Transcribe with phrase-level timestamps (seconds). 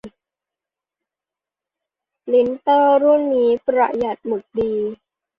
[2.25, 4.73] ปรินเตอร์รุ่นนี้ประหยัดหมึกดี